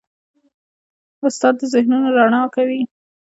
استاد 1.27 1.53
د 1.59 1.61
ذهنونو 1.73 2.07
رڼا 2.17 2.41
کوي. 2.55 2.81